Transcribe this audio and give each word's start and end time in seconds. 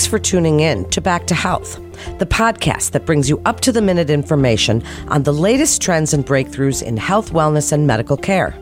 Thanks 0.00 0.08
for 0.08 0.18
tuning 0.18 0.60
in 0.60 0.88
to 0.92 1.02
Back 1.02 1.26
to 1.26 1.34
Health, 1.34 1.74
the 2.18 2.24
podcast 2.24 2.92
that 2.92 3.04
brings 3.04 3.28
you 3.28 3.38
up 3.44 3.60
to 3.60 3.70
the 3.70 3.82
minute 3.82 4.08
information 4.08 4.82
on 5.08 5.24
the 5.24 5.32
latest 5.34 5.82
trends 5.82 6.14
and 6.14 6.24
breakthroughs 6.24 6.82
in 6.82 6.96
health, 6.96 7.32
wellness, 7.32 7.70
and 7.70 7.86
medical 7.86 8.16
care. 8.16 8.58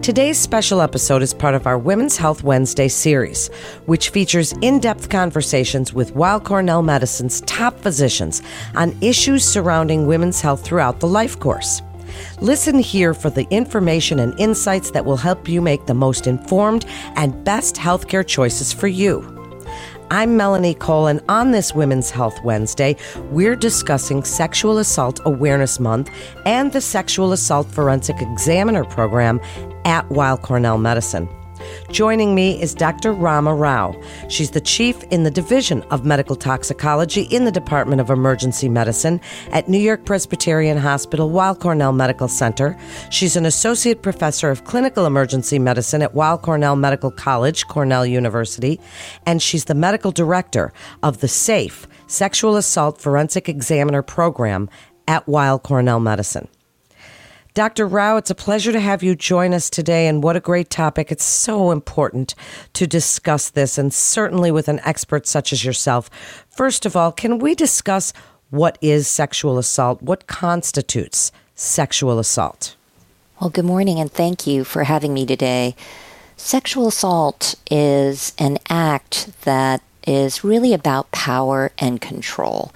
Today's 0.00 0.38
special 0.38 0.80
episode 0.80 1.20
is 1.20 1.34
part 1.34 1.54
of 1.54 1.66
our 1.66 1.76
Women's 1.76 2.16
Health 2.16 2.42
Wednesday 2.42 2.88
series, 2.88 3.48
which 3.84 4.08
features 4.08 4.54
in 4.62 4.80
depth 4.80 5.10
conversations 5.10 5.92
with 5.92 6.16
Weill 6.16 6.40
Cornell 6.40 6.80
Medicine's 6.80 7.42
top 7.42 7.78
physicians 7.80 8.40
on 8.74 8.96
issues 9.02 9.44
surrounding 9.44 10.06
women's 10.06 10.40
health 10.40 10.64
throughout 10.64 11.00
the 11.00 11.06
life 11.06 11.38
course. 11.38 11.82
Listen 12.40 12.78
here 12.78 13.12
for 13.12 13.28
the 13.28 13.46
information 13.50 14.18
and 14.18 14.32
insights 14.40 14.92
that 14.92 15.04
will 15.04 15.18
help 15.18 15.46
you 15.46 15.60
make 15.60 15.84
the 15.84 15.92
most 15.92 16.26
informed 16.26 16.86
and 17.16 17.44
best 17.44 17.74
healthcare 17.74 18.26
choices 18.26 18.72
for 18.72 18.88
you. 18.88 19.39
I'm 20.12 20.36
Melanie 20.36 20.74
Cole, 20.74 21.06
and 21.06 21.20
on 21.28 21.52
this 21.52 21.72
Women's 21.72 22.10
Health 22.10 22.42
Wednesday, 22.42 22.96
we're 23.30 23.54
discussing 23.54 24.24
Sexual 24.24 24.78
Assault 24.78 25.20
Awareness 25.24 25.78
Month 25.78 26.10
and 26.44 26.72
the 26.72 26.80
Sexual 26.80 27.32
Assault 27.32 27.68
Forensic 27.68 28.20
Examiner 28.20 28.84
Program 28.84 29.40
at 29.84 30.10
Weill 30.10 30.36
Cornell 30.36 30.78
Medicine. 30.78 31.28
Joining 31.90 32.34
me 32.34 32.60
is 32.60 32.74
Dr. 32.74 33.12
Rama 33.12 33.54
Rao. 33.54 34.00
She's 34.28 34.50
the 34.50 34.60
chief 34.60 35.02
in 35.04 35.24
the 35.24 35.30
Division 35.30 35.82
of 35.90 36.04
Medical 36.04 36.36
Toxicology 36.36 37.22
in 37.22 37.44
the 37.44 37.50
Department 37.52 38.00
of 38.00 38.10
Emergency 38.10 38.68
Medicine 38.68 39.20
at 39.52 39.68
New 39.68 39.78
York 39.78 40.04
Presbyterian 40.04 40.78
Hospital, 40.78 41.30
Weill 41.30 41.54
Cornell 41.54 41.92
Medical 41.92 42.28
Center. 42.28 42.78
She's 43.10 43.36
an 43.36 43.46
associate 43.46 44.02
professor 44.02 44.50
of 44.50 44.64
clinical 44.64 45.06
emergency 45.06 45.58
medicine 45.58 46.02
at 46.02 46.14
Weill 46.14 46.38
Cornell 46.38 46.76
Medical 46.76 47.10
College, 47.10 47.66
Cornell 47.66 48.06
University, 48.06 48.80
and 49.26 49.42
she's 49.42 49.64
the 49.64 49.74
medical 49.74 50.12
director 50.12 50.72
of 51.02 51.20
the 51.20 51.28
SAFE 51.28 51.86
Sexual 52.06 52.56
Assault 52.56 53.00
Forensic 53.00 53.48
Examiner 53.48 54.02
Program 54.02 54.68
at 55.06 55.26
Weill 55.28 55.58
Cornell 55.58 56.00
Medicine. 56.00 56.48
Dr. 57.54 57.84
Rao, 57.86 58.16
it's 58.16 58.30
a 58.30 58.34
pleasure 58.34 58.70
to 58.70 58.78
have 58.78 59.02
you 59.02 59.16
join 59.16 59.52
us 59.52 59.68
today, 59.68 60.06
and 60.06 60.22
what 60.22 60.36
a 60.36 60.40
great 60.40 60.70
topic. 60.70 61.10
It's 61.10 61.24
so 61.24 61.72
important 61.72 62.36
to 62.74 62.86
discuss 62.86 63.50
this, 63.50 63.76
and 63.76 63.92
certainly 63.92 64.52
with 64.52 64.68
an 64.68 64.80
expert 64.84 65.26
such 65.26 65.52
as 65.52 65.64
yourself. 65.64 66.08
First 66.48 66.86
of 66.86 66.94
all, 66.94 67.10
can 67.10 67.40
we 67.40 67.56
discuss 67.56 68.12
what 68.50 68.78
is 68.80 69.08
sexual 69.08 69.58
assault? 69.58 70.00
What 70.00 70.28
constitutes 70.28 71.32
sexual 71.56 72.20
assault? 72.20 72.76
Well, 73.40 73.50
good 73.50 73.64
morning, 73.64 73.98
and 73.98 74.12
thank 74.12 74.46
you 74.46 74.62
for 74.62 74.84
having 74.84 75.12
me 75.12 75.26
today. 75.26 75.74
Sexual 76.36 76.88
assault 76.88 77.56
is 77.68 78.32
an 78.38 78.58
act 78.68 79.30
that 79.42 79.82
is 80.06 80.44
really 80.44 80.72
about 80.72 81.10
power 81.10 81.72
and 81.78 82.00
control. 82.00 82.72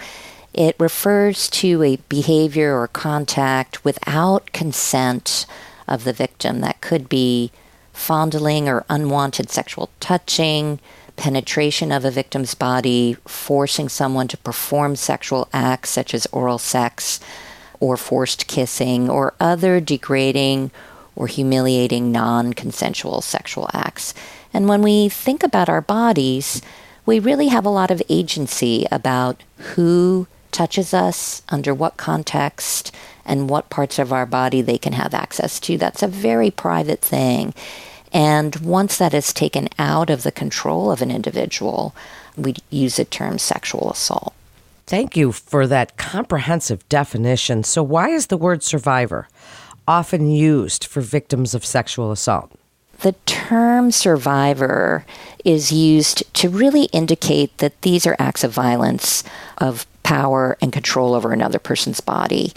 It 0.54 0.76
refers 0.78 1.50
to 1.50 1.82
a 1.82 1.96
behavior 2.08 2.78
or 2.78 2.86
contact 2.86 3.84
without 3.84 4.52
consent 4.52 5.46
of 5.88 6.04
the 6.04 6.12
victim. 6.12 6.60
That 6.60 6.80
could 6.80 7.08
be 7.08 7.50
fondling 7.92 8.68
or 8.68 8.84
unwanted 8.88 9.50
sexual 9.50 9.90
touching, 9.98 10.78
penetration 11.16 11.90
of 11.90 12.04
a 12.04 12.10
victim's 12.10 12.54
body, 12.54 13.16
forcing 13.26 13.88
someone 13.88 14.28
to 14.28 14.36
perform 14.38 14.94
sexual 14.94 15.48
acts 15.52 15.90
such 15.90 16.14
as 16.14 16.26
oral 16.30 16.58
sex 16.58 17.18
or 17.80 17.96
forced 17.96 18.46
kissing, 18.46 19.10
or 19.10 19.34
other 19.40 19.80
degrading 19.80 20.70
or 21.16 21.26
humiliating 21.26 22.12
non 22.12 22.52
consensual 22.52 23.20
sexual 23.20 23.68
acts. 23.74 24.14
And 24.52 24.68
when 24.68 24.82
we 24.82 25.08
think 25.08 25.42
about 25.42 25.68
our 25.68 25.80
bodies, 25.80 26.62
we 27.04 27.18
really 27.18 27.48
have 27.48 27.66
a 27.66 27.70
lot 27.70 27.90
of 27.90 28.02
agency 28.08 28.86
about 28.90 29.42
who 29.74 30.28
touches 30.54 30.94
us, 30.94 31.42
under 31.50 31.74
what 31.74 31.98
context, 31.98 32.94
and 33.26 33.50
what 33.50 33.68
parts 33.68 33.98
of 33.98 34.12
our 34.12 34.24
body 34.24 34.62
they 34.62 34.78
can 34.78 34.94
have 34.94 35.12
access 35.12 35.58
to. 35.60 35.76
That's 35.76 36.02
a 36.02 36.08
very 36.08 36.50
private 36.50 37.00
thing. 37.00 37.52
And 38.12 38.54
once 38.56 38.96
that 38.96 39.12
is 39.12 39.32
taken 39.32 39.68
out 39.78 40.08
of 40.08 40.22
the 40.22 40.30
control 40.30 40.92
of 40.92 41.02
an 41.02 41.10
individual, 41.10 41.94
we 42.36 42.54
use 42.70 42.96
the 42.96 43.04
term 43.04 43.38
sexual 43.38 43.90
assault. 43.90 44.32
Thank 44.86 45.16
you 45.16 45.32
for 45.32 45.66
that 45.66 45.96
comprehensive 45.96 46.88
definition. 46.88 47.64
So, 47.64 47.82
why 47.82 48.10
is 48.10 48.28
the 48.28 48.36
word 48.36 48.62
survivor 48.62 49.28
often 49.88 50.30
used 50.30 50.84
for 50.84 51.00
victims 51.00 51.54
of 51.54 51.64
sexual 51.64 52.12
assault? 52.12 52.52
The 53.00 53.16
term 53.26 53.90
survivor 53.90 55.04
is 55.44 55.72
used 55.72 56.22
to 56.34 56.48
really 56.48 56.84
indicate 56.84 57.58
that 57.58 57.80
these 57.82 58.06
are 58.06 58.16
acts 58.18 58.44
of 58.44 58.52
violence, 58.52 59.24
of 59.58 59.86
power 60.04 60.56
and 60.60 60.72
control 60.72 61.14
over 61.14 61.32
another 61.32 61.58
person's 61.58 62.00
body. 62.00 62.52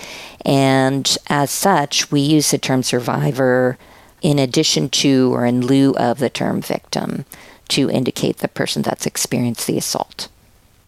And 0.45 1.17
as 1.27 1.49
such, 1.49 2.11
we 2.11 2.21
use 2.21 2.51
the 2.51 2.59
term 2.59 2.83
survivor 2.83 3.79
in 4.21 4.37
addition 4.37 4.89
to 4.89 5.33
or 5.33 5.45
in 5.45 5.65
lieu 5.65 5.95
of 5.95 6.19
the 6.19 6.29
term 6.29 6.61
victim 6.61 7.25
to 7.69 7.89
indicate 7.89 8.37
the 8.37 8.47
person 8.47 8.83
that's 8.83 9.05
experienced 9.05 9.65
the 9.65 9.77
assault. 9.77 10.29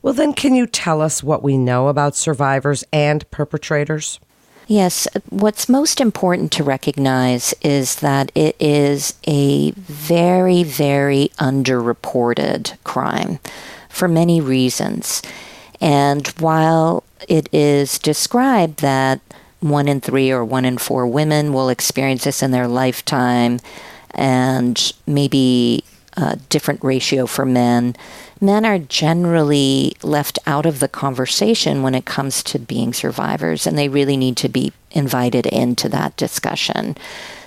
Well, 0.01 0.13
then, 0.13 0.33
can 0.33 0.55
you 0.55 0.65
tell 0.65 1.01
us 1.01 1.21
what 1.23 1.43
we 1.43 1.57
know 1.57 1.89
about 1.89 2.15
survivors 2.15 2.85
and 2.93 3.29
perpetrators? 3.31 4.19
Yes, 4.67 5.07
what's 5.29 5.67
most 5.67 5.99
important 5.99 6.51
to 6.53 6.63
recognize 6.63 7.53
is 7.61 7.95
that 7.97 8.31
it 8.35 8.55
is 8.59 9.15
a 9.27 9.71
very, 9.71 10.63
very 10.63 11.31
underreported 11.39 12.77
crime 12.83 13.39
for 13.89 14.07
many 14.07 14.39
reasons. 14.39 15.21
And 15.81 16.27
while 16.39 17.03
it 17.27 17.49
is 17.51 17.99
described 17.99 18.81
that 18.81 19.21
one 19.59 19.87
in 19.87 20.01
three 20.01 20.31
or 20.31 20.43
one 20.43 20.65
in 20.65 20.77
four 20.77 21.05
women 21.07 21.53
will 21.53 21.69
experience 21.69 22.23
this 22.23 22.41
in 22.41 22.51
their 22.51 22.67
lifetime, 22.67 23.59
and 24.11 24.93
maybe 25.05 25.83
a 26.13 26.37
different 26.49 26.83
ratio 26.83 27.25
for 27.25 27.45
men, 27.45 27.95
men 28.41 28.65
are 28.65 28.79
generally 28.79 29.93
left 30.01 30.39
out 30.45 30.65
of 30.65 30.79
the 30.79 30.87
conversation 30.87 31.83
when 31.83 31.95
it 31.95 32.05
comes 32.05 32.41
to 32.43 32.59
being 32.59 32.93
survivors, 32.93 33.67
and 33.67 33.77
they 33.77 33.89
really 33.89 34.17
need 34.17 34.37
to 34.37 34.49
be 34.49 34.73
invited 34.91 35.45
into 35.45 35.87
that 35.89 36.15
discussion. 36.17 36.95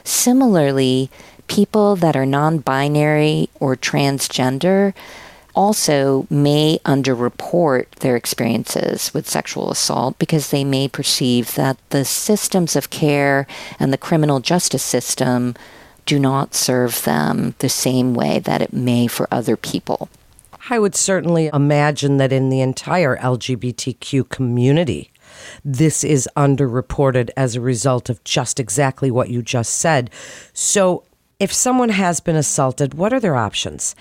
Similarly, 0.04 1.10
people 1.48 1.96
that 1.96 2.16
are 2.16 2.26
non 2.26 2.58
binary 2.58 3.48
or 3.60 3.76
transgender 3.76 4.94
also 5.54 6.26
may 6.30 6.78
underreport 6.84 7.90
their 7.96 8.16
experiences 8.16 9.12
with 9.12 9.28
sexual 9.28 9.70
assault 9.70 10.18
because 10.18 10.50
they 10.50 10.64
may 10.64 10.88
perceive 10.88 11.54
that 11.54 11.76
the 11.90 12.04
systems 12.04 12.76
of 12.76 12.90
care 12.90 13.46
and 13.78 13.92
the 13.92 13.98
criminal 13.98 14.40
justice 14.40 14.82
system 14.82 15.54
do 16.06 16.18
not 16.18 16.54
serve 16.54 17.02
them 17.04 17.54
the 17.58 17.68
same 17.68 18.14
way 18.14 18.38
that 18.38 18.62
it 18.62 18.72
may 18.72 19.06
for 19.06 19.28
other 19.30 19.56
people. 19.56 20.08
I 20.70 20.78
would 20.78 20.94
certainly 20.94 21.50
imagine 21.52 22.18
that 22.18 22.32
in 22.32 22.48
the 22.48 22.60
entire 22.60 23.16
LGBTQ 23.16 24.28
community, 24.28 25.10
this 25.64 26.04
is 26.04 26.28
underreported 26.36 27.30
as 27.36 27.56
a 27.56 27.60
result 27.60 28.08
of 28.08 28.22
just 28.24 28.60
exactly 28.60 29.10
what 29.10 29.30
you 29.30 29.42
just 29.42 29.74
said. 29.74 30.10
So, 30.52 31.04
if 31.40 31.52
someone 31.52 31.88
has 31.88 32.20
been 32.20 32.36
assaulted, 32.36 32.94
what 32.94 33.12
are 33.12 33.18
their 33.18 33.34
options? 33.34 33.96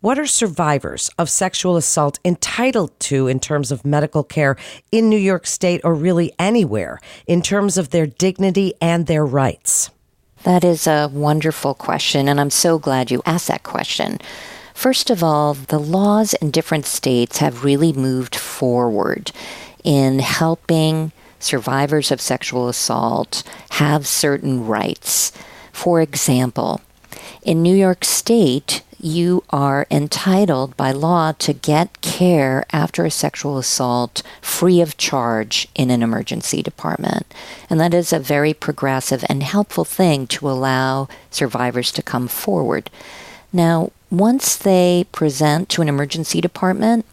What 0.00 0.16
are 0.16 0.26
survivors 0.26 1.10
of 1.18 1.28
sexual 1.28 1.76
assault 1.76 2.20
entitled 2.24 2.98
to 3.00 3.26
in 3.26 3.40
terms 3.40 3.72
of 3.72 3.84
medical 3.84 4.22
care 4.22 4.56
in 4.92 5.08
New 5.08 5.18
York 5.18 5.44
State 5.44 5.80
or 5.82 5.92
really 5.92 6.32
anywhere 6.38 7.00
in 7.26 7.42
terms 7.42 7.76
of 7.76 7.90
their 7.90 8.06
dignity 8.06 8.74
and 8.80 9.08
their 9.08 9.26
rights? 9.26 9.90
That 10.44 10.62
is 10.62 10.86
a 10.86 11.10
wonderful 11.12 11.74
question, 11.74 12.28
and 12.28 12.40
I'm 12.40 12.50
so 12.50 12.78
glad 12.78 13.10
you 13.10 13.22
asked 13.26 13.48
that 13.48 13.64
question. 13.64 14.18
First 14.72 15.10
of 15.10 15.24
all, 15.24 15.54
the 15.54 15.80
laws 15.80 16.32
in 16.34 16.52
different 16.52 16.86
states 16.86 17.38
have 17.38 17.64
really 17.64 17.92
moved 17.92 18.36
forward 18.36 19.32
in 19.82 20.20
helping 20.20 21.10
survivors 21.40 22.12
of 22.12 22.20
sexual 22.20 22.68
assault 22.68 23.42
have 23.70 24.06
certain 24.06 24.64
rights. 24.64 25.32
For 25.72 26.00
example, 26.00 26.82
in 27.42 27.64
New 27.64 27.74
York 27.74 28.04
State, 28.04 28.82
you 29.00 29.44
are 29.50 29.86
entitled 29.90 30.76
by 30.76 30.90
law 30.92 31.32
to 31.32 31.52
get 31.52 32.00
care 32.00 32.64
after 32.72 33.04
a 33.04 33.10
sexual 33.10 33.58
assault 33.58 34.22
free 34.40 34.80
of 34.80 34.96
charge 34.96 35.68
in 35.74 35.90
an 35.90 36.02
emergency 36.02 36.62
department. 36.62 37.32
And 37.70 37.78
that 37.80 37.94
is 37.94 38.12
a 38.12 38.18
very 38.18 38.52
progressive 38.52 39.24
and 39.28 39.42
helpful 39.42 39.84
thing 39.84 40.26
to 40.28 40.50
allow 40.50 41.08
survivors 41.30 41.92
to 41.92 42.02
come 42.02 42.28
forward. 42.28 42.90
Now, 43.52 43.92
once 44.10 44.56
they 44.56 45.06
present 45.12 45.68
to 45.70 45.82
an 45.82 45.88
emergency 45.88 46.40
department, 46.40 47.06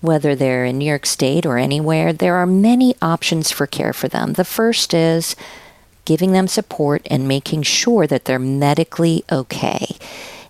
whether 0.00 0.34
they're 0.34 0.64
in 0.64 0.78
New 0.78 0.84
York 0.84 1.06
State 1.06 1.44
or 1.44 1.58
anywhere, 1.58 2.12
there 2.12 2.36
are 2.36 2.46
many 2.46 2.94
options 3.02 3.50
for 3.50 3.66
care 3.66 3.92
for 3.92 4.08
them. 4.08 4.34
The 4.34 4.44
first 4.44 4.94
is 4.94 5.36
giving 6.04 6.32
them 6.32 6.48
support 6.48 7.02
and 7.10 7.26
making 7.26 7.62
sure 7.62 8.06
that 8.06 8.24
they're 8.24 8.38
medically 8.38 9.24
okay. 9.30 9.96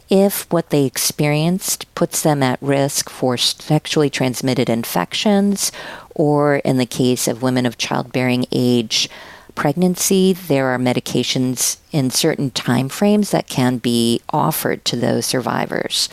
If 0.08 0.50
what 0.52 0.70
they 0.70 0.84
experienced 0.84 1.92
puts 1.94 2.22
them 2.22 2.42
at 2.42 2.62
risk 2.62 3.10
for 3.10 3.36
sexually 3.36 4.10
transmitted 4.10 4.68
infections, 4.68 5.72
or 6.14 6.56
in 6.56 6.76
the 6.76 6.86
case 6.86 7.26
of 7.26 7.42
women 7.42 7.66
of 7.66 7.78
childbearing 7.78 8.46
age, 8.52 9.08
pregnancy, 9.54 10.32
there 10.32 10.66
are 10.66 10.78
medications 10.78 11.78
in 11.90 12.10
certain 12.10 12.50
time 12.50 12.88
frames 12.88 13.30
that 13.30 13.48
can 13.48 13.78
be 13.78 14.20
offered 14.30 14.84
to 14.84 14.96
those 14.96 15.26
survivors. 15.26 16.08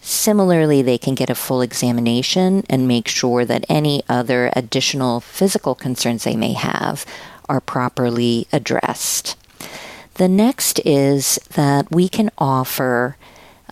Similarly, 0.00 0.80
they 0.80 0.96
can 0.96 1.14
get 1.14 1.28
a 1.28 1.34
full 1.34 1.60
examination 1.60 2.64
and 2.70 2.88
make 2.88 3.06
sure 3.06 3.44
that 3.44 3.66
any 3.68 4.02
other 4.08 4.50
additional 4.56 5.20
physical 5.20 5.74
concerns 5.74 6.24
they 6.24 6.36
may 6.36 6.54
have 6.54 7.04
are 7.48 7.60
properly 7.60 8.46
addressed. 8.52 9.36
The 10.20 10.28
next 10.28 10.80
is 10.84 11.36
that 11.54 11.90
we 11.90 12.06
can 12.06 12.28
offer 12.36 13.16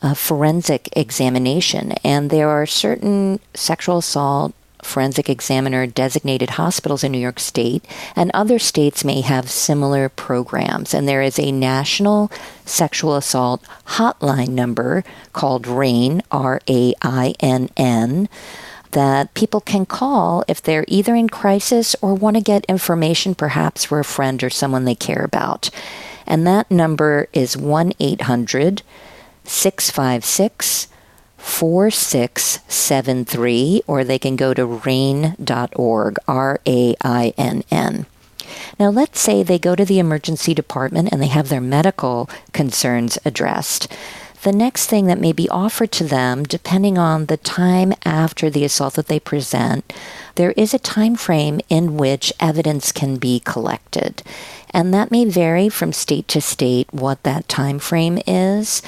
a 0.00 0.14
forensic 0.14 0.88
examination, 0.96 1.92
and 2.02 2.30
there 2.30 2.48
are 2.48 2.64
certain 2.64 3.40
sexual 3.52 3.98
assault 3.98 4.54
forensic 4.82 5.28
examiner 5.28 5.86
designated 5.86 6.56
hospitals 6.56 7.04
in 7.04 7.12
New 7.12 7.18
York 7.18 7.38
State, 7.38 7.84
and 8.16 8.30
other 8.32 8.58
states 8.58 9.04
may 9.04 9.20
have 9.20 9.50
similar 9.50 10.08
programs. 10.08 10.94
And 10.94 11.06
there 11.06 11.20
is 11.20 11.38
a 11.38 11.52
national 11.52 12.32
sexual 12.64 13.14
assault 13.14 13.62
hotline 13.98 14.48
number 14.48 15.04
called 15.34 15.66
RAINN, 15.66 16.22
R 16.30 16.62
A 16.66 16.94
I 17.02 17.34
N 17.40 17.68
N. 17.76 18.26
That 18.92 19.34
people 19.34 19.60
can 19.60 19.84
call 19.84 20.44
if 20.48 20.62
they're 20.62 20.86
either 20.88 21.14
in 21.14 21.28
crisis 21.28 21.94
or 22.00 22.14
want 22.14 22.36
to 22.36 22.42
get 22.42 22.64
information, 22.70 23.34
perhaps 23.34 23.84
for 23.84 24.00
a 24.00 24.04
friend 24.04 24.42
or 24.42 24.48
someone 24.48 24.86
they 24.86 24.94
care 24.94 25.22
about. 25.22 25.68
And 26.28 26.46
that 26.46 26.70
number 26.70 27.26
is 27.32 27.56
1 27.56 27.94
800 27.98 28.82
656 29.42 30.86
4673, 31.38 33.82
or 33.86 34.04
they 34.04 34.18
can 34.18 34.36
go 34.36 34.52
to 34.52 34.66
rainn.org, 34.66 36.16
R 36.28 36.60
A 36.66 36.94
I 37.02 37.32
N 37.38 37.64
N. 37.70 38.04
Now, 38.78 38.90
let's 38.90 39.20
say 39.20 39.42
they 39.42 39.58
go 39.58 39.74
to 39.74 39.84
the 39.84 39.98
emergency 39.98 40.54
department 40.54 41.08
and 41.10 41.20
they 41.22 41.28
have 41.28 41.48
their 41.48 41.60
medical 41.60 42.28
concerns 42.52 43.18
addressed. 43.24 43.90
The 44.42 44.52
next 44.52 44.86
thing 44.86 45.06
that 45.06 45.20
may 45.20 45.32
be 45.32 45.48
offered 45.48 45.92
to 45.92 46.04
them, 46.04 46.44
depending 46.44 46.96
on 46.96 47.26
the 47.26 47.36
time 47.36 47.92
after 48.04 48.48
the 48.48 48.64
assault 48.64 48.94
that 48.94 49.08
they 49.08 49.18
present, 49.18 49.92
there 50.36 50.52
is 50.52 50.72
a 50.72 50.78
time 50.78 51.16
frame 51.16 51.60
in 51.68 51.96
which 51.96 52.32
evidence 52.38 52.92
can 52.92 53.16
be 53.16 53.40
collected. 53.40 54.22
And 54.70 54.94
that 54.94 55.10
may 55.10 55.24
vary 55.24 55.68
from 55.68 55.92
state 55.92 56.28
to 56.28 56.40
state 56.40 56.92
what 56.92 57.22
that 57.24 57.48
time 57.48 57.78
frame 57.78 58.20
is 58.26 58.82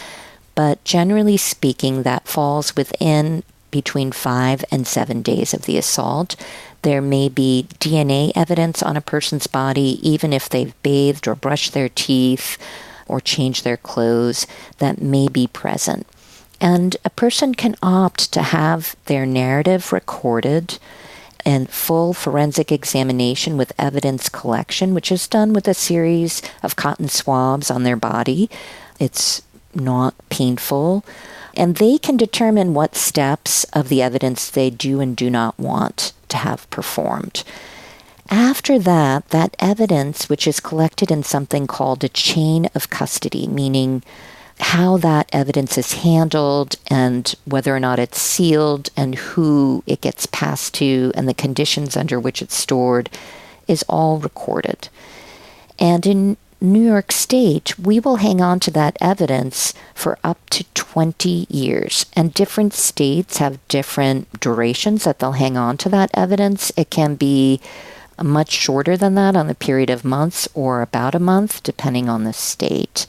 but 0.61 0.85
generally 0.85 1.39
speaking, 1.39 2.03
that 2.03 2.29
falls 2.29 2.77
within 2.77 3.43
between 3.71 4.13
five 4.13 4.63
and 4.71 4.87
seven 4.87 5.23
days 5.23 5.55
of 5.55 5.63
the 5.63 5.79
assault. 5.79 6.37
There 6.83 7.01
may 7.01 7.31
be 7.31 7.67
DNA 7.79 8.33
evidence 8.35 8.83
on 8.83 8.95
a 8.95 9.01
person's 9.01 9.47
body, 9.47 9.99
even 10.07 10.35
if 10.35 10.51
they've 10.51 10.75
bathed 10.83 11.27
or 11.27 11.35
brushed 11.35 11.73
their 11.73 11.89
teeth 11.89 12.59
or 13.11 13.21
change 13.21 13.63
their 13.63 13.77
clothes, 13.77 14.47
that 14.79 15.03
may 15.03 15.29
be 15.29 15.47
present. 15.47 16.07
And 16.61 16.97
a 17.05 17.11
person 17.11 17.55
can 17.55 17.75
opt 17.83 18.33
to 18.33 18.43
have 18.43 18.95
their 19.07 19.27
narrative 19.27 19.93
recorded 19.93 20.79
and 21.45 21.71
full 21.71 22.13
forensic 22.13 22.71
examination 22.71 23.57
with 23.57 23.73
evidence 23.79 24.29
collection, 24.29 24.95
which 24.95 25.11
is 25.11 25.27
done 25.27 25.53
with 25.53 25.67
a 25.67 25.75
series 25.75 26.43
of 26.63 26.77
cotton 26.77 27.09
swabs 27.09 27.71
on 27.71 27.83
their 27.83 27.97
body. 27.97 28.51
It's 28.99 29.43
not 29.75 30.15
painful, 30.29 31.05
and 31.57 31.77
they 31.77 31.99
can 31.99 32.17
determine 32.17 32.75
what 32.75 32.95
steps 32.95 33.65
of 33.73 33.89
the 33.89 34.03
evidence 34.03 34.51
they 34.51 34.71
do 34.71 35.01
and 35.01 35.17
do 35.17 35.31
not 35.31 35.59
want 35.59 36.13
to 36.29 36.37
have 36.37 36.69
performed. 36.71 37.43
After 38.31 38.79
that, 38.79 39.29
that 39.31 39.57
evidence, 39.59 40.29
which 40.29 40.47
is 40.47 40.61
collected 40.61 41.11
in 41.11 41.25
something 41.25 41.67
called 41.67 42.05
a 42.05 42.09
chain 42.09 42.71
of 42.77 42.89
custody, 42.89 43.49
meaning 43.49 44.05
how 44.61 44.99
that 44.99 45.29
evidence 45.33 45.77
is 45.77 45.95
handled 46.05 46.77
and 46.87 47.35
whether 47.45 47.75
or 47.75 47.81
not 47.81 47.99
it's 47.99 48.21
sealed 48.21 48.91
and 48.97 49.17
who 49.17 49.83
it 49.87 50.01
gets 50.01 50.27
passed 50.27 50.75
to 50.75 51.11
and 51.15 51.29
the 51.29 51.35
conditions 51.35 51.97
under 51.97 52.21
which 52.21 52.41
it's 52.41 52.55
stored, 52.55 53.11
is 53.67 53.85
all 53.89 54.19
recorded. 54.19 54.89
And 55.79 56.07
in 56.07 56.37
New 56.61 56.87
York 56.87 57.11
State, 57.11 57.79
we 57.79 57.99
will 57.99 58.17
hang 58.17 58.41
on 58.41 58.61
to 58.61 58.71
that 58.73 58.99
evidence 59.01 59.73
for 59.95 60.19
up 60.23 60.39
to 60.51 60.65
20 60.75 61.47
years. 61.49 62.05
And 62.15 62.35
different 62.35 62.75
states 62.75 63.39
have 63.39 63.67
different 63.69 64.41
durations 64.41 65.05
that 65.05 65.19
they'll 65.19 65.33
hang 65.33 65.57
on 65.57 65.79
to 65.79 65.89
that 65.89 66.11
evidence. 66.13 66.71
It 66.77 66.91
can 66.91 67.15
be 67.15 67.61
much 68.25 68.51
shorter 68.51 68.97
than 68.97 69.15
that 69.15 69.37
on 69.37 69.47
the 69.47 69.55
period 69.55 69.91
of 69.91 70.05
months 70.05 70.49
or 70.55 70.83
about 70.83 71.15
a 71.15 71.21
month, 71.21 71.63
depending 71.63 72.09
on 72.09 72.25
the 72.25 72.33
state. 72.33 73.07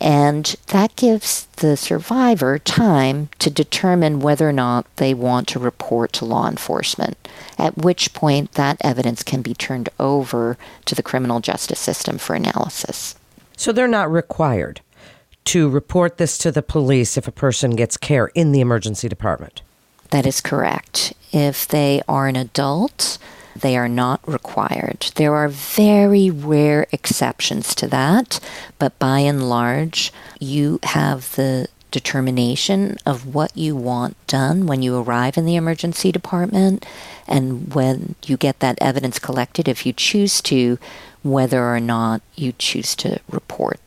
And 0.00 0.56
that 0.68 0.96
gives 0.96 1.44
the 1.56 1.76
survivor 1.76 2.58
time 2.58 3.28
to 3.38 3.50
determine 3.50 4.20
whether 4.20 4.48
or 4.48 4.52
not 4.52 4.86
they 4.96 5.12
want 5.12 5.46
to 5.48 5.58
report 5.58 6.14
to 6.14 6.24
law 6.24 6.48
enforcement, 6.48 7.28
at 7.58 7.76
which 7.76 8.14
point 8.14 8.52
that 8.52 8.78
evidence 8.80 9.22
can 9.22 9.42
be 9.42 9.52
turned 9.52 9.90
over 9.98 10.56
to 10.86 10.94
the 10.94 11.02
criminal 11.02 11.40
justice 11.40 11.78
system 11.78 12.16
for 12.16 12.34
analysis. 12.34 13.14
So 13.58 13.72
they're 13.72 13.86
not 13.86 14.10
required 14.10 14.80
to 15.46 15.68
report 15.68 16.16
this 16.16 16.38
to 16.38 16.50
the 16.50 16.62
police 16.62 17.18
if 17.18 17.28
a 17.28 17.32
person 17.32 17.72
gets 17.72 17.98
care 17.98 18.28
in 18.28 18.52
the 18.52 18.60
emergency 18.60 19.08
department. 19.08 19.60
That 20.10 20.26
is 20.26 20.40
correct. 20.40 21.12
If 21.30 21.68
they 21.68 22.00
are 22.08 22.26
an 22.26 22.36
adult, 22.36 23.18
they 23.56 23.76
are 23.76 23.88
not 23.88 24.26
required. 24.26 25.10
There 25.16 25.34
are 25.34 25.48
very 25.48 26.30
rare 26.30 26.86
exceptions 26.92 27.74
to 27.76 27.86
that, 27.88 28.40
but 28.78 28.98
by 28.98 29.20
and 29.20 29.48
large, 29.48 30.12
you 30.38 30.78
have 30.82 31.34
the 31.36 31.68
determination 31.90 32.96
of 33.04 33.34
what 33.34 33.56
you 33.56 33.74
want 33.74 34.16
done 34.26 34.66
when 34.66 34.82
you 34.82 34.96
arrive 34.96 35.36
in 35.36 35.44
the 35.44 35.56
emergency 35.56 36.12
department 36.12 36.86
and 37.26 37.74
when 37.74 38.14
you 38.26 38.36
get 38.36 38.60
that 38.60 38.78
evidence 38.80 39.18
collected, 39.18 39.68
if 39.68 39.84
you 39.84 39.92
choose 39.92 40.40
to, 40.42 40.78
whether 41.22 41.64
or 41.64 41.80
not 41.80 42.22
you 42.34 42.52
choose 42.52 42.94
to 42.96 43.20
report 43.30 43.78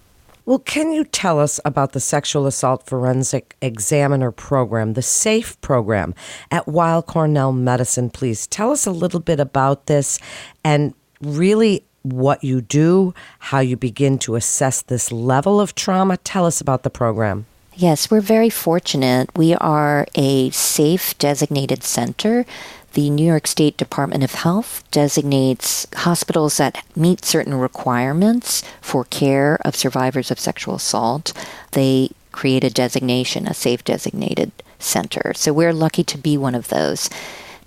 well, 0.45 0.59
can 0.59 0.91
you 0.91 1.05
tell 1.05 1.39
us 1.39 1.59
about 1.63 1.93
the 1.93 1.99
Sexual 1.99 2.47
Assault 2.47 2.85
Forensic 2.85 3.55
Examiner 3.61 4.31
program, 4.31 4.93
the 4.93 5.01
SAFE 5.01 5.59
program 5.61 6.13
at 6.51 6.67
Weill 6.67 7.01
Cornell 7.01 7.53
Medicine, 7.53 8.09
please? 8.09 8.47
Tell 8.47 8.71
us 8.71 8.85
a 8.85 8.91
little 8.91 9.19
bit 9.19 9.39
about 9.39 9.85
this 9.85 10.19
and 10.63 10.93
really 11.21 11.85
what 12.01 12.43
you 12.43 12.61
do, 12.61 13.13
how 13.39 13.59
you 13.59 13.77
begin 13.77 14.19
to 14.19 14.35
assess 14.35 14.81
this 14.81 15.11
level 15.11 15.61
of 15.61 15.75
trauma. 15.75 16.17
Tell 16.17 16.45
us 16.45 16.59
about 16.59 16.83
the 16.83 16.89
program. 16.89 17.45
Yes, 17.75 18.11
we're 18.11 18.21
very 18.21 18.49
fortunate. 18.49 19.35
We 19.35 19.55
are 19.55 20.05
a 20.13 20.51
safe 20.51 21.17
designated 21.17 21.83
center 21.83 22.45
the 22.93 23.09
New 23.09 23.25
York 23.25 23.47
State 23.47 23.77
Department 23.77 24.23
of 24.23 24.33
Health 24.33 24.83
designates 24.91 25.87
hospitals 25.95 26.57
that 26.57 26.83
meet 26.95 27.25
certain 27.25 27.55
requirements 27.55 28.63
for 28.81 29.03
care 29.05 29.59
of 29.65 29.75
survivors 29.75 30.31
of 30.31 30.39
sexual 30.39 30.75
assault. 30.75 31.33
They 31.71 32.11
create 32.31 32.63
a 32.63 32.69
designation, 32.69 33.47
a 33.47 33.53
safe 33.53 33.83
designated 33.83 34.51
center. 34.79 35.33
So 35.35 35.53
we're 35.53 35.73
lucky 35.73 36.03
to 36.03 36.17
be 36.17 36.37
one 36.37 36.55
of 36.55 36.69
those. 36.69 37.09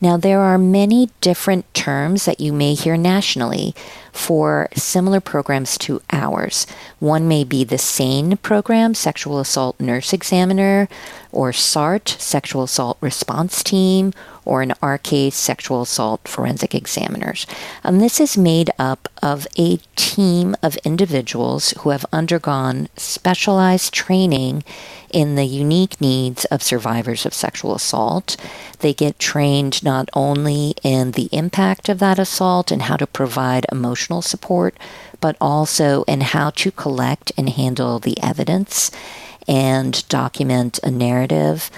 Now, 0.00 0.18
there 0.18 0.40
are 0.40 0.58
many 0.58 1.08
different 1.22 1.72
terms 1.72 2.26
that 2.26 2.38
you 2.38 2.52
may 2.52 2.74
hear 2.74 2.98
nationally 2.98 3.74
for 4.12 4.68
similar 4.74 5.20
programs 5.20 5.78
to 5.78 6.02
ours. 6.12 6.66
One 6.98 7.26
may 7.26 7.44
be 7.44 7.64
the 7.64 7.78
SANE 7.78 8.36
program, 8.38 8.94
Sexual 8.94 9.40
Assault 9.40 9.80
Nurse 9.80 10.12
Examiner, 10.12 10.88
or 11.36 11.52
SART, 11.52 12.08
Sexual 12.18 12.62
Assault 12.62 12.96
Response 13.02 13.62
Team, 13.62 14.14
or 14.46 14.62
in 14.62 14.72
our 14.80 14.98
Sexual 15.30 15.82
Assault 15.82 16.26
Forensic 16.26 16.74
Examiners. 16.74 17.46
And 17.84 18.00
this 18.00 18.20
is 18.20 18.38
made 18.38 18.70
up 18.78 19.08
of 19.22 19.46
a 19.58 19.76
team 19.96 20.56
of 20.62 20.76
individuals 20.78 21.72
who 21.80 21.90
have 21.90 22.06
undergone 22.10 22.88
specialized 22.96 23.92
training 23.92 24.64
in 25.12 25.34
the 25.34 25.44
unique 25.44 26.00
needs 26.00 26.46
of 26.46 26.62
survivors 26.62 27.26
of 27.26 27.34
sexual 27.34 27.74
assault. 27.74 28.36
They 28.78 28.94
get 28.94 29.18
trained 29.18 29.84
not 29.84 30.08
only 30.14 30.74
in 30.82 31.10
the 31.10 31.28
impact 31.32 31.90
of 31.90 31.98
that 31.98 32.18
assault 32.18 32.70
and 32.70 32.82
how 32.82 32.96
to 32.96 33.06
provide 33.06 33.66
emotional 33.70 34.22
support, 34.22 34.74
but 35.20 35.36
also 35.38 36.02
in 36.04 36.22
how 36.22 36.50
to 36.50 36.70
collect 36.70 37.30
and 37.36 37.50
handle 37.50 37.98
the 37.98 38.16
evidence 38.22 38.90
and 39.48 40.06
document 40.08 40.78
a 40.82 40.90
narrative 40.90 41.70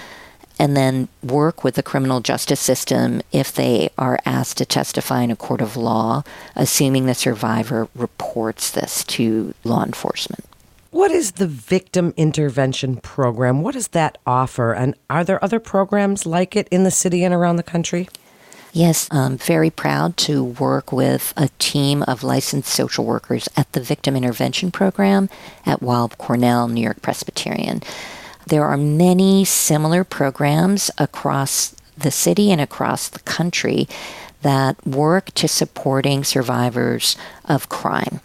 and 0.59 0.75
then 0.75 1.07
work 1.23 1.63
with 1.63 1.75
the 1.75 1.83
criminal 1.83 2.19
justice 2.19 2.59
system 2.59 3.21
if 3.31 3.53
they 3.53 3.89
are 3.97 4.19
asked 4.25 4.57
to 4.57 4.65
testify 4.65 5.21
in 5.21 5.31
a 5.31 5.35
court 5.35 5.61
of 5.61 5.77
law, 5.77 6.21
assuming 6.55 7.05
the 7.05 7.15
survivor 7.15 7.87
reports 7.95 8.69
this 8.69 9.05
to 9.05 9.53
law 9.63 9.83
enforcement. 9.83 10.43
What 10.91 11.11
is 11.11 11.33
the 11.33 11.47
Victim 11.47 12.13
Intervention 12.17 12.97
Program? 12.97 13.61
What 13.61 13.75
does 13.75 13.89
that 13.89 14.17
offer? 14.25 14.73
And 14.73 14.95
are 15.09 15.23
there 15.23 15.41
other 15.43 15.59
programs 15.59 16.25
like 16.25 16.55
it 16.55 16.67
in 16.69 16.83
the 16.83 16.91
city 16.91 17.23
and 17.23 17.33
around 17.33 17.55
the 17.55 17.63
country? 17.63 18.09
Yes, 18.71 19.07
I'm 19.09 19.37
very 19.37 19.71
proud 19.71 20.15
to 20.17 20.43
work 20.43 20.91
with 20.91 21.33
a 21.35 21.49
team 21.57 22.03
of 22.03 22.23
licensed 22.23 22.71
social 22.71 23.03
workers 23.03 23.49
at 23.57 23.71
the 23.71 23.81
Victim 23.81 24.15
Intervention 24.15 24.69
Program 24.69 25.27
at 25.65 25.81
Weill 25.81 26.09
Cornell 26.09 26.67
New 26.67 26.81
York 26.81 27.01
Presbyterian. 27.01 27.81
There 28.45 28.65
are 28.65 28.77
many 28.77 29.43
similar 29.43 30.03
programs 30.03 30.91
across 30.99 31.75
the 31.97 32.11
city 32.11 32.51
and 32.51 32.61
across 32.61 33.09
the 33.09 33.19
country 33.19 33.87
that 34.43 34.85
work 34.85 35.31
to 35.31 35.47
supporting 35.47 36.23
survivors 36.23 37.17
of 37.45 37.69
crime. 37.69 38.21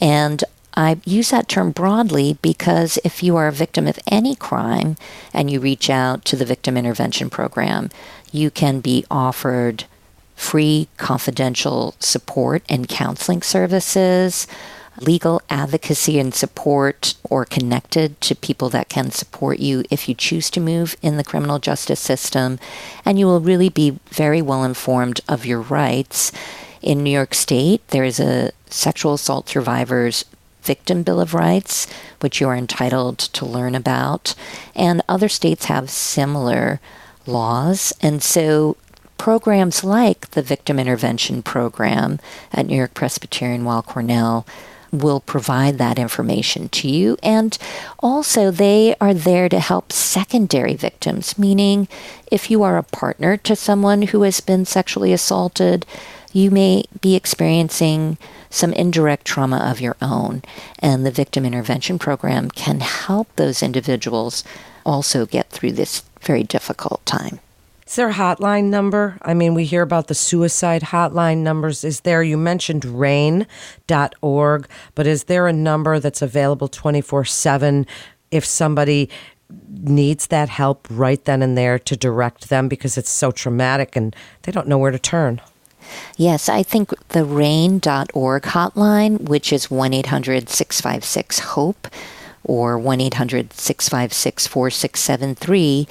And 0.00 0.42
I 0.74 0.98
use 1.04 1.30
that 1.30 1.48
term 1.48 1.70
broadly 1.70 2.36
because 2.42 2.98
if 3.02 3.22
you 3.22 3.36
are 3.36 3.48
a 3.48 3.52
victim 3.52 3.86
of 3.86 3.98
any 4.06 4.34
crime 4.34 4.96
and 5.32 5.50
you 5.50 5.58
reach 5.58 5.88
out 5.88 6.24
to 6.26 6.36
the 6.36 6.44
Victim 6.44 6.76
Intervention 6.76 7.30
Program, 7.30 7.88
you 8.32 8.50
can 8.50 8.80
be 8.80 9.04
offered 9.10 9.84
free 10.34 10.88
confidential 10.98 11.94
support 11.98 12.62
and 12.68 12.88
counseling 12.88 13.42
services, 13.42 14.46
legal 15.00 15.40
advocacy 15.50 16.18
and 16.18 16.34
support, 16.34 17.14
or 17.24 17.44
connected 17.44 18.20
to 18.20 18.34
people 18.34 18.68
that 18.68 18.88
can 18.88 19.10
support 19.10 19.58
you 19.58 19.82
if 19.90 20.08
you 20.08 20.14
choose 20.14 20.50
to 20.50 20.60
move 20.60 20.96
in 21.02 21.16
the 21.16 21.24
criminal 21.24 21.58
justice 21.58 22.00
system. 22.00 22.58
And 23.04 23.18
you 23.18 23.26
will 23.26 23.40
really 23.40 23.68
be 23.68 23.98
very 24.08 24.42
well 24.42 24.64
informed 24.64 25.20
of 25.28 25.46
your 25.46 25.60
rights. 25.60 26.32
In 26.82 27.02
New 27.02 27.10
York 27.10 27.34
State, 27.34 27.86
there 27.88 28.04
is 28.04 28.20
a 28.20 28.52
sexual 28.68 29.14
assault 29.14 29.48
survivors 29.48 30.24
Victim 30.62 31.04
Bill 31.04 31.20
of 31.20 31.32
Rights, 31.32 31.86
which 32.20 32.40
you 32.40 32.48
are 32.48 32.56
entitled 32.56 33.18
to 33.18 33.46
learn 33.46 33.76
about. 33.76 34.34
And 34.74 35.00
other 35.08 35.28
states 35.28 35.66
have 35.66 35.88
similar 35.88 36.80
laws. 37.26 37.92
And 38.00 38.22
so 38.22 38.76
programs 39.18 39.82
like 39.84 40.30
the 40.30 40.42
Victim 40.42 40.78
Intervention 40.78 41.42
Program 41.42 42.18
at 42.52 42.66
New 42.66 42.76
York 42.76 42.94
Presbyterian 42.94 43.64
Weill 43.64 43.82
Cornell 43.82 44.46
will 44.92 45.20
provide 45.20 45.78
that 45.78 45.98
information 45.98 46.68
to 46.70 46.88
you. 46.88 47.16
And 47.22 47.56
also, 47.98 48.50
they 48.50 48.94
are 49.00 49.14
there 49.14 49.48
to 49.48 49.58
help 49.58 49.92
secondary 49.92 50.74
victims, 50.74 51.38
meaning 51.38 51.88
if 52.30 52.50
you 52.50 52.62
are 52.62 52.78
a 52.78 52.82
partner 52.82 53.36
to 53.38 53.56
someone 53.56 54.02
who 54.02 54.22
has 54.22 54.40
been 54.40 54.64
sexually 54.64 55.12
assaulted, 55.12 55.84
you 56.32 56.50
may 56.50 56.84
be 57.00 57.14
experiencing 57.14 58.18
some 58.50 58.72
indirect 58.72 59.24
trauma 59.24 59.58
of 59.58 59.80
your 59.80 59.96
own. 60.00 60.42
And 60.78 61.04
the 61.04 61.10
victim 61.10 61.44
intervention 61.44 61.98
program 61.98 62.50
can 62.50 62.80
help 62.80 63.34
those 63.36 63.62
individuals 63.62 64.44
also 64.84 65.26
get 65.26 65.50
through 65.50 65.72
this 65.72 66.02
very 66.26 66.42
difficult 66.42 67.04
time. 67.06 67.40
Is 67.86 67.94
there 67.94 68.08
a 68.08 68.14
hotline 68.14 68.64
number? 68.64 69.16
I 69.22 69.32
mean, 69.32 69.54
we 69.54 69.64
hear 69.64 69.82
about 69.82 70.08
the 70.08 70.14
suicide 70.14 70.82
hotline 70.82 71.38
numbers. 71.38 71.84
Is 71.84 72.00
there, 72.00 72.22
you 72.22 72.36
mentioned 72.36 72.82
rainn.org, 72.82 73.46
but 74.96 75.06
is 75.06 75.24
there 75.24 75.46
a 75.46 75.52
number 75.52 76.00
that's 76.00 76.20
available 76.20 76.66
24 76.66 77.24
7 77.24 77.86
if 78.32 78.44
somebody 78.44 79.08
needs 79.70 80.26
that 80.26 80.48
help 80.48 80.88
right 80.90 81.24
then 81.24 81.42
and 81.42 81.56
there 81.56 81.78
to 81.78 81.96
direct 81.96 82.48
them 82.48 82.66
because 82.66 82.98
it's 82.98 83.10
so 83.10 83.30
traumatic 83.30 83.94
and 83.94 84.16
they 84.42 84.50
don't 84.50 84.66
know 84.66 84.78
where 84.78 84.90
to 84.90 84.98
turn? 84.98 85.40
Yes, 86.16 86.48
I 86.48 86.64
think 86.64 86.90
the 87.10 87.20
rainn.org 87.20 88.42
hotline, 88.42 89.20
which 89.20 89.52
is 89.52 89.70
1 89.70 89.94
800 89.94 90.48
656 90.48 91.38
HOPE 91.38 91.86
or 92.46 92.78
1 92.78 93.00
800 93.00 93.52
656 93.52 94.46
4673, 94.46 95.86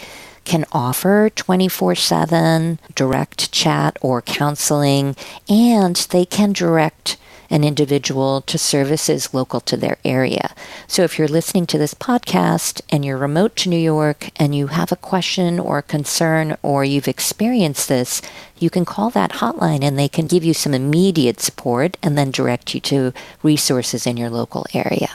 can 0.46 0.66
offer 0.72 1.30
24 1.36 1.96
7 1.96 2.80
direct 2.94 3.52
chat 3.52 3.98
or 4.02 4.22
counseling, 4.22 5.16
and 5.50 5.96
they 6.12 6.26
can 6.26 6.54
direct 6.54 7.18
an 7.50 7.64
individual 7.64 8.42
to 8.42 8.58
services 8.58 9.34
local 9.34 9.60
to 9.62 9.78
their 9.78 9.98
area. 10.04 10.54
So 10.88 11.04
if 11.04 11.18
you're 11.18 11.28
listening 11.28 11.68
to 11.68 11.78
this 11.78 11.94
podcast 11.94 12.82
and 12.90 13.06
you're 13.06 13.18
remote 13.18 13.56
to 13.58 13.70
New 13.70 13.78
York 13.78 14.30
and 14.36 14.56
you 14.56 14.68
have 14.68 14.92
a 14.92 14.98
question 14.98 15.60
or 15.60 15.80
a 15.80 15.84
concern 15.84 16.58
or 16.62 16.84
you've 16.84 17.08
experienced 17.08 17.88
this, 17.88 18.22
you 18.58 18.70
can 18.70 18.86
call 18.86 19.10
that 19.12 19.34
hotline 19.34 19.84
and 19.84 19.98
they 19.98 20.10
can 20.10 20.28
give 20.28 20.44
you 20.44 20.54
some 20.54 20.74
immediate 20.74 21.40
support 21.40 21.98
and 22.02 22.18
then 22.18 22.32
direct 22.32 22.74
you 22.74 22.80
to 22.82 23.14
resources 23.44 24.08
in 24.08 24.18
your 24.18 24.30
local 24.30 24.66
area. 24.74 25.10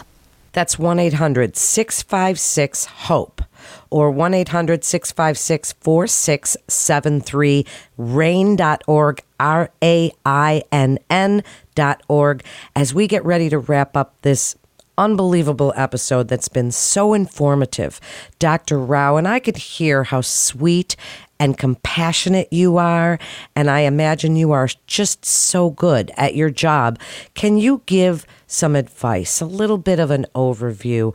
That's 0.53 0.79
1 0.79 0.99
800 0.99 1.57
656 1.57 2.85
HOPE 2.85 3.43
or 3.91 4.11
1 4.11 4.35
800 4.35 4.85
656 4.85 5.73
4673, 5.75 7.67
rainn.org, 7.99 9.23
R 9.39 9.71
A 9.83 10.13
I 10.25 10.63
N 10.73 10.99
N.org, 11.09 12.45
as 12.75 12.95
we 12.95 13.07
get 13.07 13.25
ready 13.25 13.49
to 13.49 13.59
wrap 13.59 13.97
up 13.97 14.15
this 14.23 14.57
unbelievable 14.99 15.73
episode 15.77 16.29
that's 16.29 16.49
been 16.49 16.71
so 16.71 17.15
informative. 17.15 18.01
Dr. 18.39 18.79
Rao, 18.79 19.17
and 19.17 19.27
I 19.27 19.39
could 19.39 19.57
hear 19.57 20.05
how 20.05 20.21
sweet 20.21 20.95
and 21.39 21.57
compassionate 21.57 22.53
you 22.53 22.77
are, 22.77 23.19
and 23.57 23.71
I 23.71 23.81
imagine 23.81 24.37
you 24.37 24.53
are 24.53 24.69
just 24.87 25.25
so 25.25 25.71
good 25.71 26.13
at 26.19 26.35
your 26.35 26.51
job. 26.51 26.99
Can 27.33 27.57
you 27.57 27.83
give 27.87 28.27
some 28.51 28.75
advice, 28.77 29.41
a 29.41 29.47
little 29.47 29.79
bit 29.79 29.99
of 29.99 30.11
an 30.11 30.27
overview 30.35 31.15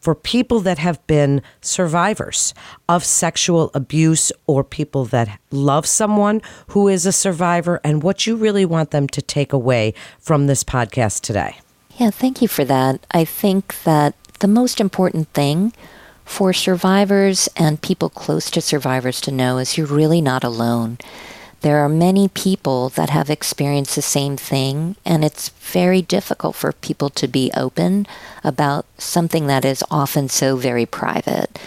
for 0.00 0.14
people 0.14 0.60
that 0.60 0.78
have 0.78 1.04
been 1.06 1.40
survivors 1.62 2.52
of 2.90 3.02
sexual 3.02 3.70
abuse 3.72 4.30
or 4.46 4.62
people 4.62 5.06
that 5.06 5.40
love 5.50 5.86
someone 5.86 6.42
who 6.68 6.88
is 6.88 7.06
a 7.06 7.12
survivor 7.12 7.80
and 7.82 8.02
what 8.02 8.26
you 8.26 8.36
really 8.36 8.66
want 8.66 8.90
them 8.90 9.08
to 9.08 9.22
take 9.22 9.52
away 9.52 9.94
from 10.18 10.46
this 10.46 10.62
podcast 10.62 11.22
today. 11.22 11.58
Yeah, 11.96 12.10
thank 12.10 12.42
you 12.42 12.48
for 12.48 12.66
that. 12.66 13.06
I 13.12 13.24
think 13.24 13.82
that 13.84 14.14
the 14.40 14.48
most 14.48 14.78
important 14.78 15.28
thing 15.28 15.72
for 16.26 16.52
survivors 16.52 17.48
and 17.56 17.80
people 17.80 18.10
close 18.10 18.50
to 18.50 18.60
survivors 18.60 19.20
to 19.22 19.30
know 19.30 19.56
is 19.58 19.78
you're 19.78 19.86
really 19.86 20.20
not 20.20 20.44
alone. 20.44 20.98
There 21.64 21.78
are 21.78 21.88
many 21.88 22.28
people 22.28 22.90
that 22.90 23.08
have 23.08 23.30
experienced 23.30 23.96
the 23.96 24.02
same 24.02 24.36
thing, 24.36 24.96
and 25.02 25.24
it's 25.24 25.48
very 25.48 26.02
difficult 26.02 26.56
for 26.56 26.72
people 26.72 27.08
to 27.08 27.26
be 27.26 27.50
open 27.56 28.06
about 28.44 28.84
something 28.98 29.46
that 29.46 29.64
is 29.64 29.82
often 29.90 30.28
so 30.28 30.56
very 30.56 30.84
private. 30.84 31.58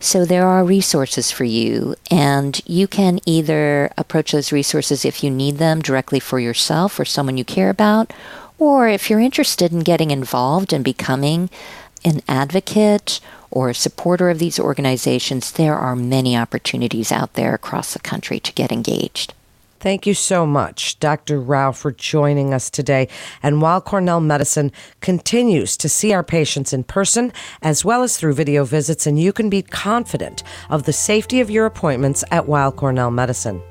So 0.00 0.24
there 0.24 0.46
are 0.46 0.64
resources 0.64 1.30
for 1.30 1.44
you, 1.44 1.94
and 2.10 2.58
you 2.64 2.86
can 2.88 3.20
either 3.26 3.90
approach 3.98 4.32
those 4.32 4.50
resources 4.50 5.04
if 5.04 5.22
you 5.22 5.28
need 5.28 5.58
them 5.58 5.82
directly 5.82 6.20
for 6.20 6.40
yourself 6.40 6.98
or 6.98 7.04
someone 7.04 7.36
you 7.36 7.44
care 7.44 7.68
about, 7.68 8.14
or 8.58 8.88
if 8.88 9.10
you're 9.10 9.20
interested 9.20 9.72
in 9.72 9.80
getting 9.80 10.10
involved 10.10 10.72
and 10.72 10.82
becoming 10.82 11.50
an 12.02 12.22
advocate 12.28 13.20
or 13.54 13.70
a 13.70 13.74
supporter 13.74 14.28
of 14.28 14.40
these 14.40 14.58
organizations, 14.58 15.52
there 15.52 15.76
are 15.76 15.96
many 15.96 16.36
opportunities 16.36 17.12
out 17.12 17.34
there 17.34 17.54
across 17.54 17.94
the 17.94 18.00
country 18.00 18.40
to 18.40 18.52
get 18.52 18.72
engaged. 18.72 19.32
Thank 19.78 20.06
you 20.06 20.14
so 20.14 20.46
much, 20.46 20.98
Dr. 20.98 21.38
Rao, 21.38 21.70
for 21.70 21.92
joining 21.92 22.54
us 22.54 22.70
today. 22.70 23.06
And 23.42 23.60
Weill 23.60 23.82
Cornell 23.82 24.18
Medicine 24.20 24.72
continues 25.02 25.76
to 25.76 25.90
see 25.90 26.10
our 26.10 26.22
patients 26.22 26.72
in 26.72 26.84
person 26.84 27.34
as 27.60 27.84
well 27.84 28.02
as 28.02 28.16
through 28.16 28.32
video 28.32 28.64
visits, 28.64 29.06
and 29.06 29.20
you 29.20 29.30
can 29.30 29.50
be 29.50 29.60
confident 29.60 30.42
of 30.70 30.84
the 30.84 30.94
safety 30.94 31.38
of 31.38 31.50
your 31.50 31.66
appointments 31.66 32.24
at 32.30 32.48
Weill 32.48 32.72
Cornell 32.72 33.10
Medicine. 33.10 33.62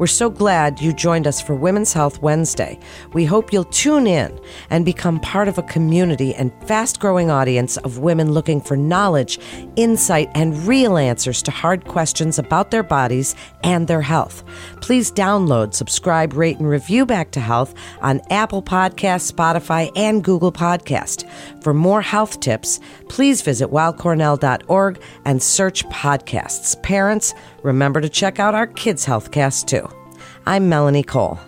We're 0.00 0.06
so 0.06 0.30
glad 0.30 0.80
you 0.80 0.94
joined 0.94 1.26
us 1.26 1.42
for 1.42 1.54
Women's 1.54 1.92
Health 1.92 2.22
Wednesday. 2.22 2.78
We 3.12 3.26
hope 3.26 3.52
you'll 3.52 3.64
tune 3.64 4.06
in 4.06 4.40
and 4.70 4.82
become 4.82 5.20
part 5.20 5.46
of 5.46 5.58
a 5.58 5.62
community 5.64 6.34
and 6.34 6.50
fast 6.66 7.00
growing 7.00 7.30
audience 7.30 7.76
of 7.76 7.98
women 7.98 8.32
looking 8.32 8.62
for 8.62 8.78
knowledge, 8.78 9.38
insight, 9.76 10.30
and 10.34 10.56
real 10.66 10.96
answers 10.96 11.42
to 11.42 11.50
hard 11.50 11.84
questions 11.84 12.38
about 12.38 12.70
their 12.70 12.82
bodies 12.82 13.34
and 13.62 13.88
their 13.88 14.00
health. 14.00 14.42
Please 14.80 15.12
download 15.12 15.74
subscribe, 15.74 16.32
rate, 16.32 16.58
and 16.58 16.70
review 16.70 17.04
Back 17.04 17.30
to 17.32 17.40
Health 17.40 17.74
on 18.00 18.22
Apple 18.30 18.62
Podcast, 18.62 19.30
Spotify, 19.30 19.92
and 19.96 20.24
Google 20.24 20.50
Podcast. 20.50 21.28
For 21.62 21.74
more 21.74 22.00
health 22.00 22.40
tips, 22.40 22.80
please 23.10 23.42
visit 23.42 23.68
weillcornell.org 23.68 25.02
and 25.26 25.42
search 25.42 25.84
podcasts. 25.88 26.82
Parents, 26.82 27.34
remember 27.62 28.00
to 28.00 28.08
check 28.08 28.38
out 28.38 28.54
our 28.54 28.66
Kids 28.66 29.06
Healthcast 29.06 29.66
too. 29.66 29.88
I'm 30.46 30.68
Melanie 30.68 31.02
Cole. 31.02 31.38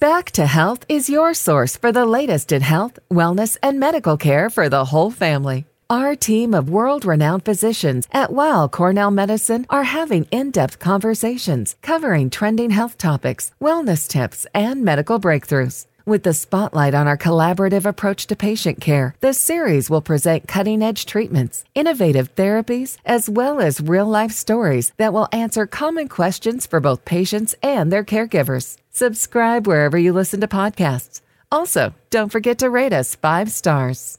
Back 0.00 0.30
to 0.32 0.46
Health 0.46 0.86
is 0.88 1.10
your 1.10 1.34
source 1.34 1.76
for 1.76 1.92
the 1.92 2.06
latest 2.06 2.52
in 2.52 2.62
health, 2.62 2.98
wellness, 3.10 3.58
and 3.62 3.78
medical 3.78 4.16
care 4.16 4.48
for 4.48 4.70
the 4.70 4.86
whole 4.86 5.10
family. 5.10 5.66
Our 5.90 6.14
team 6.14 6.54
of 6.54 6.70
world 6.70 7.04
renowned 7.04 7.44
physicians 7.44 8.06
at 8.12 8.32
Weill 8.32 8.68
Cornell 8.68 9.10
Medicine 9.10 9.66
are 9.68 9.82
having 9.82 10.24
in 10.30 10.52
depth 10.52 10.78
conversations 10.78 11.74
covering 11.82 12.30
trending 12.30 12.70
health 12.70 12.96
topics, 12.96 13.50
wellness 13.60 14.06
tips, 14.06 14.46
and 14.54 14.84
medical 14.84 15.18
breakthroughs. 15.18 15.86
With 16.10 16.24
the 16.24 16.34
spotlight 16.34 16.92
on 16.92 17.06
our 17.06 17.16
collaborative 17.16 17.84
approach 17.84 18.26
to 18.26 18.34
patient 18.34 18.80
care, 18.80 19.14
the 19.20 19.32
series 19.32 19.88
will 19.88 20.00
present 20.02 20.48
cutting 20.48 20.82
edge 20.82 21.06
treatments, 21.06 21.62
innovative 21.72 22.34
therapies, 22.34 22.96
as 23.06 23.30
well 23.30 23.60
as 23.60 23.80
real 23.80 24.06
life 24.06 24.32
stories 24.32 24.92
that 24.96 25.12
will 25.12 25.28
answer 25.30 25.68
common 25.68 26.08
questions 26.08 26.66
for 26.66 26.80
both 26.80 27.04
patients 27.04 27.54
and 27.62 27.92
their 27.92 28.02
caregivers. 28.02 28.76
Subscribe 28.90 29.68
wherever 29.68 29.96
you 29.96 30.12
listen 30.12 30.40
to 30.40 30.48
podcasts. 30.48 31.20
Also, 31.52 31.94
don't 32.10 32.32
forget 32.32 32.58
to 32.58 32.70
rate 32.70 32.92
us 32.92 33.14
five 33.14 33.52
stars. 33.52 34.18